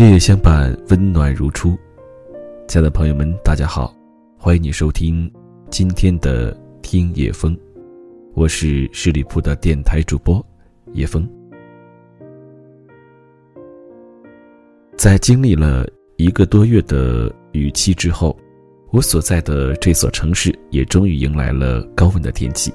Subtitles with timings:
[0.00, 1.78] 夜夜相伴，温暖如初。
[2.66, 3.94] 亲爱的朋友们，大家好，
[4.38, 5.30] 欢迎你收听
[5.68, 7.54] 今天的听夜风，
[8.32, 10.42] 我是十里铺的电台主播
[10.94, 11.28] 叶风。
[14.96, 15.86] 在经历了
[16.16, 18.34] 一个多月的雨期之后，
[18.92, 22.72] 我所在的这所城市也终于迎来了高温的天气。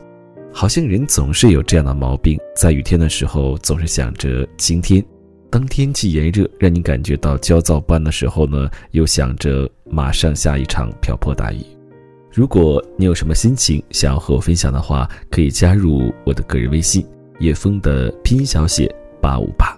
[0.54, 5.04] 好像人总是有这样的毛病，在雨天的时候总是想着晴天。
[5.56, 11.66] 当天气炎热，让你感觉到焦躁不安的时候呢，又想着马上下一场瓢泼大雨。
[12.30, 17.08] 如果你有什么心情想要和我分享的话，可以加入我的个人微信
[17.40, 19.74] “叶枫”的拼音小写八五八。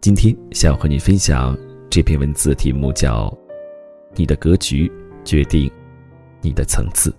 [0.00, 1.58] 今天想要和你分享
[1.90, 3.36] 这篇文字，题目叫
[4.14, 4.88] “你的格局
[5.24, 5.68] 决定
[6.40, 7.12] 你的层次”。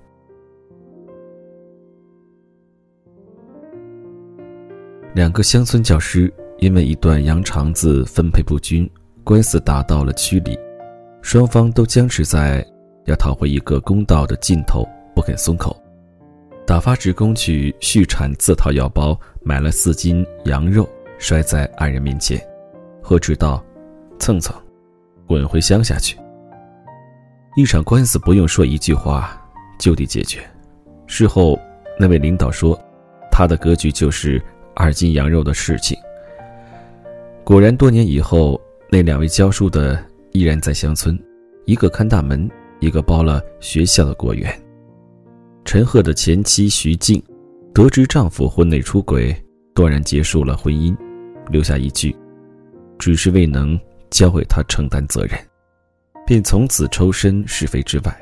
[5.14, 6.34] 两个乡村教师。
[6.60, 8.90] 因为一段羊肠子分配不均，
[9.24, 10.60] 官司打到了区里，
[11.22, 12.66] 双方都僵持在
[13.06, 15.76] 要讨回一个公道的尽头，不肯松口。
[16.68, 20.88] 打发职工去畜产自掏腰包买了四斤羊肉，
[21.18, 22.40] 摔在二人面前，
[23.02, 23.64] 呵斥道
[24.20, 24.54] ：“蹭蹭，
[25.26, 26.18] 滚回乡下去。”
[27.56, 29.42] 一场官司不用说一句话，
[29.80, 30.42] 就地解决。
[31.08, 31.58] 事后，
[31.98, 32.78] 那位领导说
[33.32, 34.44] ：“他的格局就是
[34.76, 35.98] 二斤羊肉的事情。”
[37.50, 38.62] 果然，多年以后，
[38.92, 40.00] 那两位教书的
[40.34, 41.20] 依然在乡村，
[41.66, 42.48] 一个看大门，
[42.80, 44.54] 一个包了学校的果园。
[45.66, 47.20] 陈赫的前妻徐静，
[47.74, 49.36] 得知丈夫婚内出轨，
[49.74, 50.96] 断然结束了婚姻，
[51.50, 52.16] 留下一句
[53.00, 53.80] ：“只是未能
[54.12, 55.32] 教会他承担责任”，
[56.28, 58.16] 便从此抽身是非之外。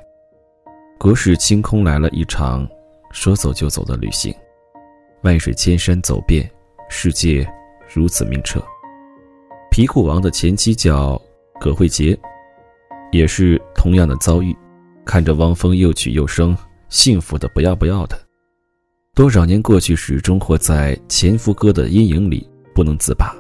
[0.98, 2.66] 国事清空，来了一场
[3.12, 4.34] 说走就走的旅行，
[5.24, 6.50] 万水千山走遍，
[6.88, 7.46] 世界
[7.94, 8.64] 如此明澈。
[9.78, 11.22] 皮裤王的前妻叫
[11.62, 12.18] 葛慧杰，
[13.12, 14.52] 也是同样的遭遇，
[15.06, 16.58] 看着汪峰又娶又生，
[16.90, 18.20] 幸福的不要不要的。
[19.14, 23.36] 多少年过去，始终活在前夫哥的阴影里不能自拔，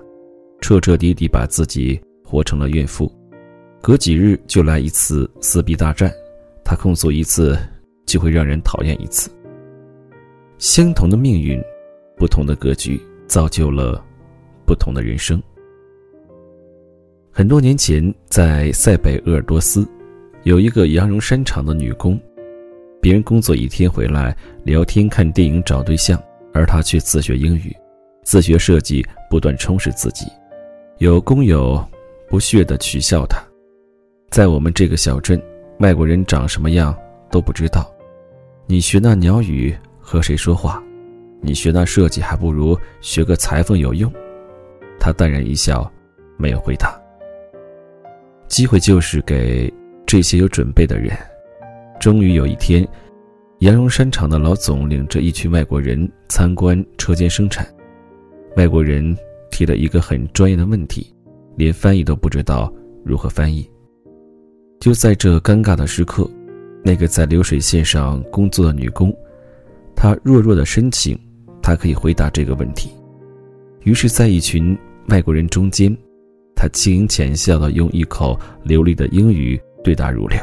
[0.62, 3.12] 彻彻底底把自己活成了怨妇。
[3.82, 6.14] 隔几日就来一次撕逼大战，
[6.64, 7.58] 他控诉一次，
[8.06, 9.28] 就会让人讨厌一次。
[10.60, 11.60] 相同的命运，
[12.16, 14.06] 不同的格局，造就了
[14.68, 15.42] 不同的人生。
[17.38, 19.88] 很多年前，在塞北鄂尔多斯，
[20.42, 22.20] 有一个羊绒衫厂的女工，
[23.00, 26.20] 别人工作一天回来聊天、看电影、找对象，
[26.52, 27.72] 而她却自学英语，
[28.24, 30.26] 自学设计，不断充实自己。
[30.98, 31.80] 有工友
[32.28, 33.38] 不屑地取笑她
[34.34, 35.40] ：“在我们这个小镇，
[35.78, 36.98] 外国人长什么样
[37.30, 37.88] 都不知道，
[38.66, 40.84] 你学那鸟语和谁说话？
[41.40, 44.12] 你学那设计还不如学个裁缝有用。”
[45.00, 45.88] 他淡然一笑，
[46.36, 47.00] 没有回答。
[48.48, 49.72] 机会就是给
[50.06, 51.16] 这些有准备的人。
[52.00, 52.88] 终于有一天，
[53.60, 57.68] 羊绒衫厂的老总领着一群外国人参观车间生产。
[58.56, 59.16] 外国人
[59.52, 61.14] 提了一个很专业的问题，
[61.56, 63.70] 连翻译都不知道如何翻译。
[64.80, 66.30] 就在这尴尬的时刻，
[66.84, 69.14] 那个在流水线上工作的女工，
[69.96, 71.20] 她弱弱的申请，
[71.62, 72.92] 她可以回答这个问题。
[73.84, 74.78] 于是，在一群
[75.10, 75.96] 外国人中间。
[76.58, 80.40] 他轻盈浅笑的用一口流利的英语对答如流，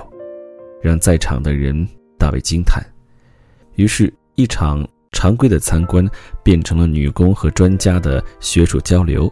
[0.81, 1.87] 让在场的人
[2.17, 2.81] 大为惊叹。
[3.75, 6.09] 于是，一场常规的参观
[6.45, 9.31] 变成了女工和专家的学术交流。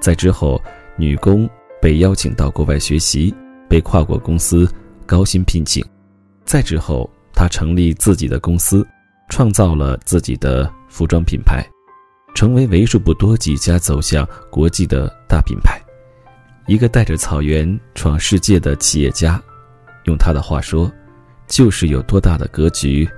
[0.00, 0.62] 在之后，
[0.98, 1.48] 女工
[1.80, 3.34] 被邀请到国外学习，
[3.68, 4.70] 被跨国公司
[5.06, 5.82] 高薪聘请。
[6.44, 8.86] 再之后，她成立自己的公司，
[9.30, 11.66] 创造了自己的服装品牌，
[12.34, 15.81] 成为为数不多几家走向国际的大品牌。
[16.66, 19.42] 一个带着草原闯世界的企业家，
[20.04, 20.90] 用他的话说，
[21.48, 23.08] 就是有多大的格局，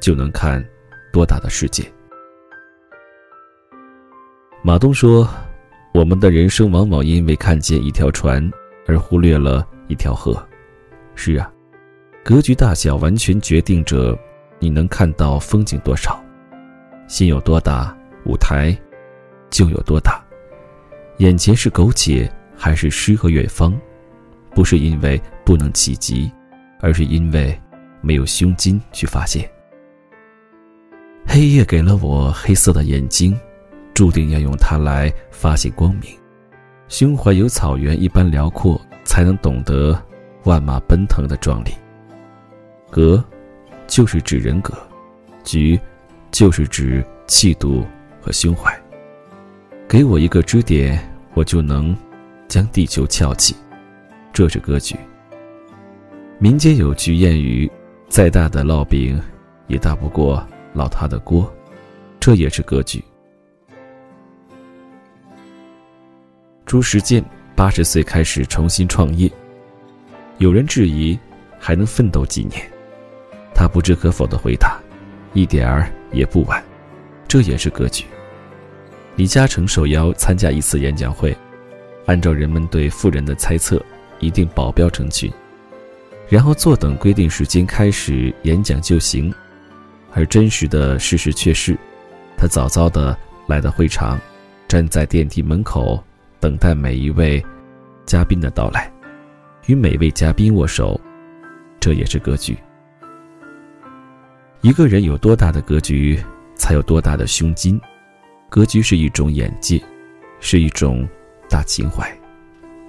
[0.00, 0.64] 就能看
[1.12, 1.84] 多大的世界。
[4.62, 5.28] 马东说
[5.92, 8.48] ：“我们的人生往往因为看见一条船，
[8.86, 10.40] 而忽略了一条河。”
[11.16, 11.50] 是啊，
[12.24, 14.16] 格局大小完全决定着
[14.60, 16.22] 你能看到风景多少。
[17.08, 18.76] 心有多大，舞台
[19.50, 20.24] 就有多大。
[21.18, 22.30] 眼前是苟且。
[22.56, 23.78] 还是诗和远方，
[24.54, 26.30] 不是因为不能企及，
[26.80, 27.56] 而是因为
[28.00, 29.48] 没有胸襟去发现。
[31.26, 33.38] 黑夜给了我黑色的眼睛，
[33.92, 36.10] 注定要用它来发现光明。
[36.88, 40.00] 胸怀有草原一般辽阔，才能懂得
[40.44, 41.70] 万马奔腾的壮丽。
[42.90, 43.22] 格，
[43.86, 44.72] 就是指人格；
[45.44, 45.78] 局，
[46.30, 47.84] 就是指气度
[48.20, 48.72] 和胸怀。
[49.88, 50.98] 给我一个支点，
[51.34, 51.94] 我就能。
[52.48, 53.54] 将地球翘起，
[54.32, 54.96] 这是格局。
[56.38, 57.70] 民间有句谚语
[58.08, 59.20] ：“再大的烙饼，
[59.66, 61.52] 也大不过烙他的锅。”
[62.20, 63.02] 这也是格局。
[66.64, 69.30] 朱时健八十岁开始重新创业，
[70.38, 71.16] 有人质疑
[71.58, 72.60] 还能奋斗几年，
[73.54, 74.78] 他不置可否的回答
[75.34, 76.62] ：“一点儿也不晚。”
[77.28, 78.04] 这也是格局。
[79.14, 81.36] 李嘉诚受邀参加一次演讲会，
[82.06, 83.80] 按照人们对富人的猜测，
[84.18, 85.30] 一定保镖成群，
[86.28, 89.32] 然后坐等规定时间开始演讲就行。
[90.14, 91.76] 而真实的事实却是，
[92.36, 93.16] 他早早的
[93.46, 94.18] 来到会场，
[94.66, 96.02] 站在电梯门口。
[96.38, 97.44] 等待每一位
[98.04, 98.92] 嘉宾的到来，
[99.66, 101.00] 与每位嘉宾握手，
[101.80, 102.56] 这也是格局。
[104.60, 106.22] 一个人有多大的格局，
[106.54, 107.80] 才有多大的胸襟。
[108.50, 109.82] 格局是一种眼界，
[110.40, 111.08] 是一种
[111.48, 112.10] 大情怀。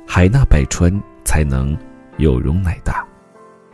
[0.06, 0.92] 海纳百川，
[1.24, 1.78] 才能
[2.18, 3.06] 有容乃大。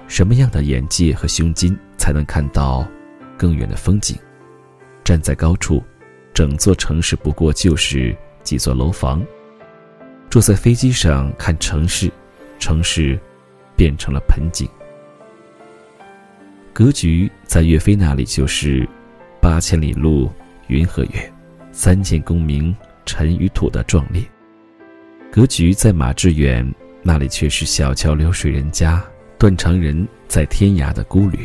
[0.08, 2.86] 什么样的眼界和胸襟，才能看到
[3.38, 4.18] 更远的风景？
[5.04, 5.84] 站在高处，
[6.34, 9.24] 整座城市不过就是几座楼房。
[10.30, 12.12] 坐在飞机上看城市，
[12.60, 13.20] 城市
[13.76, 14.68] 变成了盆景。
[16.74, 18.88] 格局在岳飞那里就是
[19.40, 20.32] “八千里路
[20.68, 21.32] 云和月，
[21.72, 22.76] 三千功名
[23.06, 24.24] 尘与土”的壮烈；
[25.34, 26.64] 格局在马致远
[27.02, 29.04] 那里却是“小桥流水人家，
[29.40, 31.40] 断肠人在天涯”的孤旅；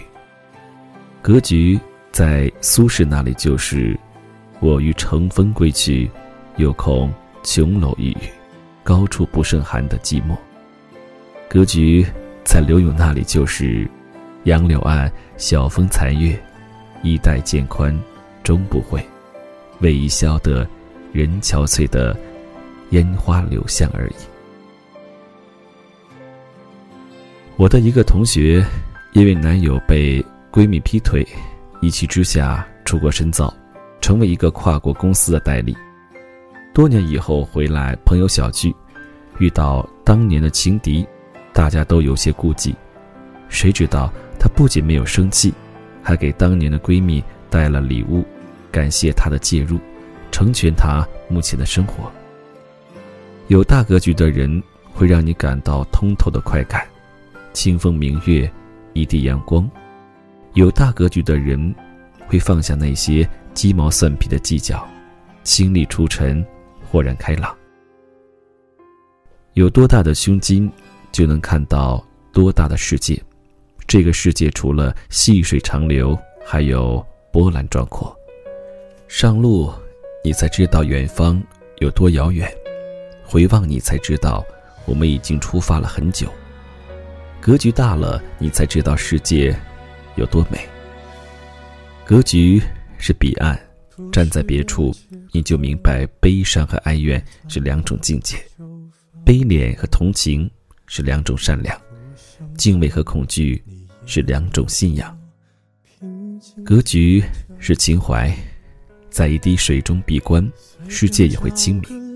[1.22, 1.80] 格局
[2.12, 3.98] 在苏轼那里就是
[4.60, 6.06] “我欲乘风归去，
[6.58, 7.10] 又恐
[7.42, 8.18] 琼楼玉宇”。
[8.84, 10.36] 高处不胜寒的寂寞。
[11.48, 12.06] 格局
[12.44, 13.88] 在柳永那里就是
[14.44, 16.38] “杨柳岸，晓风残月，
[17.02, 17.98] 衣带渐宽
[18.42, 19.02] 终不悔，
[19.80, 20.68] 为伊消得
[21.10, 22.14] 人憔悴”的
[22.90, 24.14] 烟花柳巷而已。
[27.56, 28.64] 我的一个同学，
[29.12, 31.26] 因为男友被闺蜜劈腿，
[31.80, 33.52] 一气之下出国深造，
[34.00, 35.76] 成为一个跨国公司的代理。
[36.72, 38.72] 多年以后回来，朋友小聚，
[39.38, 41.04] 遇到当年的情敌，
[41.52, 42.74] 大家都有些顾忌。
[43.48, 45.52] 谁知道她不仅没有生气，
[46.02, 48.24] 还给当年的闺蜜带了礼物，
[48.70, 49.80] 感谢她的介入，
[50.30, 52.12] 成全她目前的生活。
[53.48, 54.62] 有大格局的人
[54.92, 56.86] 会让你感到通透的快感，
[57.54, 58.50] 清风明月，
[58.92, 59.68] 一地阳光。
[60.52, 61.74] 有大格局的人
[62.26, 64.86] 会放下那些鸡毛蒜皮的计较，
[65.44, 66.44] 心力出尘。
[66.90, 67.54] 豁然开朗。
[69.52, 70.70] 有多大的胸襟，
[71.12, 72.02] 就能看到
[72.32, 73.22] 多大的世界。
[73.86, 78.14] 这个世界除了细水长流，还有波澜壮阔。
[79.06, 79.70] 上路，
[80.24, 81.42] 你才知道远方
[81.80, 82.48] 有多遥远；
[83.28, 84.42] 回望，你才知道
[84.86, 86.32] 我们已经出发了很久。
[87.40, 89.54] 格局大了，你才知道世界
[90.16, 90.66] 有多美。
[92.06, 92.60] 格局
[92.96, 93.58] 是彼岸。
[94.12, 94.94] 站在别处，
[95.32, 98.36] 你就明白悲伤和哀怨是两种境界，
[99.24, 100.48] 悲怜和同情
[100.86, 101.76] 是两种善良，
[102.56, 103.60] 敬畏和恐惧
[104.06, 105.18] 是两种信仰。
[106.64, 107.20] 格局
[107.58, 108.32] 是情怀，
[109.10, 110.48] 在一滴水中闭关，
[110.88, 112.07] 世界也会清明；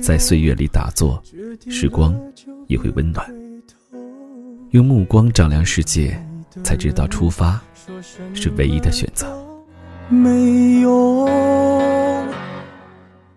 [0.00, 1.22] 在岁月里打坐，
[1.68, 2.14] 时光
[2.66, 3.26] 也会温暖。
[4.70, 6.18] 用目光丈量世界，
[6.62, 7.60] 才知道出发
[8.34, 9.26] 是唯一的选择。
[10.08, 11.28] 没用，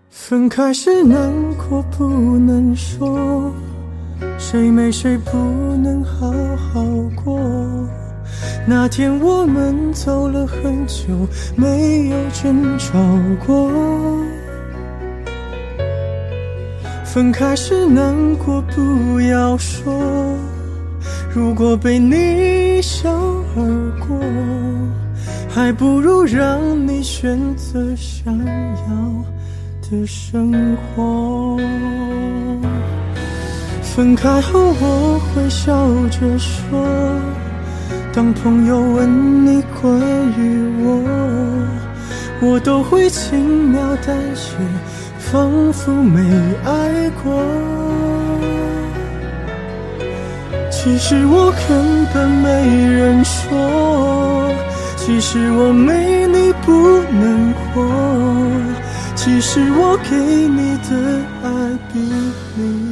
[0.10, 3.52] 分开时难过不能说，
[4.38, 5.38] 谁没谁不
[5.78, 6.84] 能好好
[7.24, 7.40] 过。
[8.66, 12.98] 那天我们走了很久，没有争吵
[13.46, 13.72] 过。
[17.14, 19.94] 分开时难过不要说，
[21.36, 23.12] 如果被你一笑
[23.54, 24.18] 而过。
[25.54, 28.90] 还不如让你选择想要
[29.82, 31.58] 的生活。
[33.84, 36.88] 分开后我会笑着说，
[38.14, 40.00] 当朋友问你关
[40.40, 41.04] 于我，
[42.42, 44.56] 我都会轻描淡写，
[45.32, 46.20] 仿佛没
[46.66, 47.42] 爱过。
[50.70, 52.50] 其实我根本没
[52.92, 54.52] 人说。
[54.98, 57.82] 其实我没你不能活，
[59.16, 60.90] 其实我给你的
[61.44, 61.50] 爱
[61.92, 62.00] 比
[62.56, 62.91] 你。